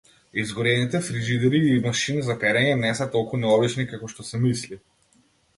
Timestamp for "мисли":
4.49-4.83